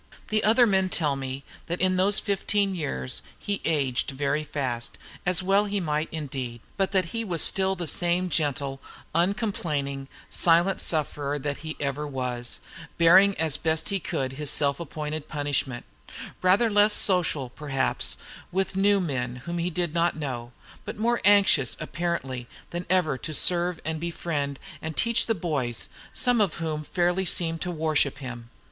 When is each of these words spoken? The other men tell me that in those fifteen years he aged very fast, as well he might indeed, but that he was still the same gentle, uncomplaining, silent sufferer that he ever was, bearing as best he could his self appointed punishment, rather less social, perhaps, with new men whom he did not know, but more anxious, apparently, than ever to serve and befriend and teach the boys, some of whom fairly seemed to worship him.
The 0.29 0.43
other 0.43 0.65
men 0.65 0.89
tell 0.89 1.15
me 1.15 1.43
that 1.67 1.79
in 1.79 1.95
those 1.95 2.17
fifteen 2.19 2.73
years 2.73 3.21
he 3.37 3.61
aged 3.65 4.09
very 4.09 4.43
fast, 4.43 4.97
as 5.27 5.43
well 5.43 5.65
he 5.65 5.79
might 5.79 6.09
indeed, 6.11 6.59
but 6.75 6.91
that 6.91 7.05
he 7.13 7.23
was 7.23 7.43
still 7.43 7.75
the 7.75 7.85
same 7.85 8.27
gentle, 8.27 8.81
uncomplaining, 9.13 10.07
silent 10.27 10.81
sufferer 10.81 11.37
that 11.37 11.57
he 11.57 11.77
ever 11.79 12.07
was, 12.07 12.61
bearing 12.97 13.35
as 13.37 13.57
best 13.57 13.89
he 13.89 13.99
could 13.99 14.33
his 14.33 14.49
self 14.49 14.79
appointed 14.79 15.27
punishment, 15.27 15.85
rather 16.41 16.67
less 16.71 16.93
social, 16.95 17.49
perhaps, 17.51 18.17
with 18.51 18.75
new 18.75 18.99
men 18.99 19.35
whom 19.45 19.59
he 19.59 19.69
did 19.69 19.93
not 19.93 20.15
know, 20.17 20.51
but 20.83 20.97
more 20.97 21.21
anxious, 21.23 21.77
apparently, 21.79 22.47
than 22.71 22.87
ever 22.89 23.19
to 23.19 23.35
serve 23.35 23.79
and 23.85 23.99
befriend 23.99 24.57
and 24.81 24.97
teach 24.97 25.27
the 25.27 25.35
boys, 25.35 25.89
some 26.11 26.41
of 26.41 26.55
whom 26.55 26.83
fairly 26.83 27.23
seemed 27.23 27.61
to 27.61 27.69
worship 27.69 28.17
him. 28.17 28.49